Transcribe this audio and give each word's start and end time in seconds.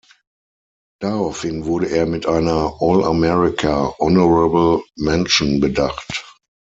Daraufhin 0.99 1.65
wurde 1.65 1.91
er 1.91 2.07
mit 2.07 2.25
einer 2.25 2.75
"All-America 2.79 3.95
Honorable 3.99 4.81
Mention" 4.95 5.59
bedacht. 5.59 6.25